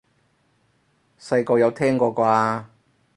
[1.19, 2.65] 細個有聽過啩？